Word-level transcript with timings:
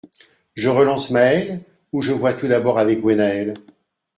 Je 0.55 0.67
relance 0.67 1.11
Mael 1.11 1.61
ou 1.93 2.01
je 2.01 2.11
vois 2.11 2.33
tout 2.33 2.47
d’abord 2.47 2.79
avec 2.79 3.01
Gwennael? 3.01 3.53